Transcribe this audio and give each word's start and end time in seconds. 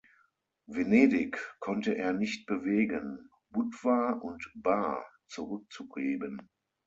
Venedig 0.65 1.37
konnte 1.59 1.95
er 1.95 2.11
nicht 2.13 2.47
bewegen, 2.47 3.29
Budva 3.51 4.13
und 4.13 4.49
Bar 4.55 5.05
zurückzugeben. 5.27 6.49